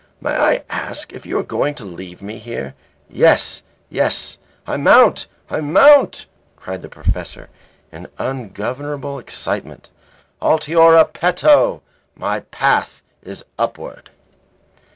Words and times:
May 0.19 0.31
I 0.35 0.63
ask 0.67 1.13
if 1.13 1.27
you 1.27 1.37
are 1.37 1.43
going 1.43 1.75
to 1.75 1.85
leave 1.85 2.23
me 2.23 2.39
here?" 2.39 2.73
"Yes, 3.07 3.61
yes. 3.87 4.39
I 4.65 4.75
mount! 4.75 5.27
I 5.47 5.61
mount!" 5.61 6.25
cried 6.55 6.81
the 6.81 6.89
professor 6.89 7.49
in 7.91 8.07
ungovernable 8.17 9.19
excitement. 9.19 9.91
"Altiora 10.41 11.05
peto. 11.13 11.83
My 12.15 12.39
path 12.39 13.03
is 13.21 13.45
upward." 13.59 14.09